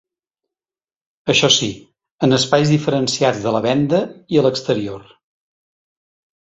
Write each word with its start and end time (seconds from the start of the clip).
Això 1.33 1.49
sí, 1.57 1.69
en 2.29 2.39
espais 2.39 2.73
diferenciats 2.77 3.45
de 3.45 3.55
la 3.59 3.63
venda 3.69 4.01
i 4.37 4.43
a 4.43 4.49
l’exterior. 4.49 5.07